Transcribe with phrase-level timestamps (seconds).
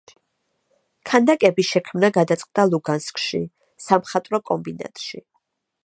[1.09, 3.43] ქანდაკების შექმნა გადაწყდა ლუგანსკში,
[3.89, 5.25] სამხატვრო კომბინატში.